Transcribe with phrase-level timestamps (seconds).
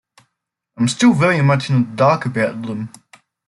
[0.77, 2.89] I’m still very much in the dark about them.